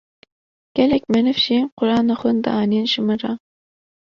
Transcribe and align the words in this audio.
Gelek 0.77 1.03
meriv 1.11 1.37
jî 1.45 1.59
Qu’rana 1.77 2.15
xwe 2.19 2.31
dianîn 2.45 2.85
ji 2.91 3.01
min 3.07 3.17
re. 3.23 3.33